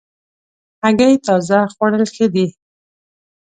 [0.83, 2.47] هګۍ تازه خوړل ښه دي.